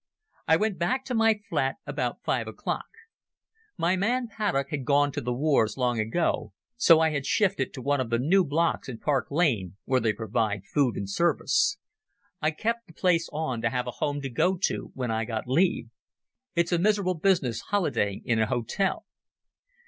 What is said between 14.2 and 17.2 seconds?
to go to when I got leave. It's a miserable